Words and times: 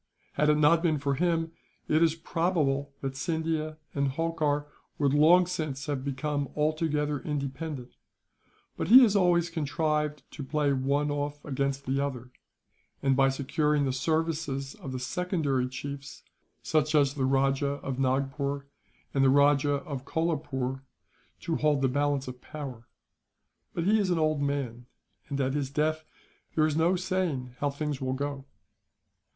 Had 0.33 0.49
it 0.49 0.57
not 0.57 0.81
been 0.81 0.97
for 0.97 1.13
him, 1.13 1.51
it 1.87 2.01
is 2.01 2.15
probable 2.15 2.91
that 3.01 3.15
Scindia 3.15 3.77
and 3.93 4.07
Holkar 4.07 4.65
would 4.97 5.13
long 5.13 5.45
since 5.45 5.85
have 5.85 6.03
become 6.03 6.49
altogether 6.55 7.19
independent; 7.19 7.91
but 8.75 8.87
he 8.87 9.03
has 9.03 9.15
always 9.15 9.51
contrived 9.51 10.23
to 10.31 10.43
play 10.43 10.73
one 10.73 11.11
off 11.11 11.45
against 11.45 11.85
the 11.85 11.99
other 11.99 12.31
and, 13.03 13.15
by 13.15 13.29
securing 13.29 13.85
the 13.85 13.93
services 13.93 14.73
of 14.73 14.91
the 14.91 14.97
secondary 14.97 15.67
chiefs, 15.69 16.23
such 16.63 16.95
as 16.95 17.13
the 17.13 17.25
Rajah 17.25 17.79
of 17.83 17.99
Nagpore 17.99 18.65
and 19.13 19.23
the 19.23 19.29
Rajah 19.29 19.83
of 19.85 20.03
Kolapoore, 20.03 20.81
to 21.41 21.57
hold 21.57 21.83
the 21.83 21.87
balance 21.87 22.27
of 22.27 22.41
power; 22.41 22.87
but 23.75 23.83
he 23.83 23.99
is 23.99 24.09
an 24.09 24.17
old 24.17 24.41
man, 24.41 24.87
and 25.29 25.39
at 25.39 25.53
his 25.53 25.69
death 25.69 26.05
there 26.55 26.65
is 26.65 26.75
no 26.75 26.95
saying 26.95 27.53
how 27.59 27.69
things 27.69 28.01
will 28.01 28.13
go. 28.13 28.45